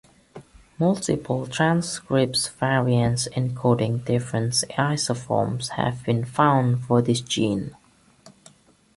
[0.79, 7.75] Multiple transcript variants encoding different isoforms have been found for this gene.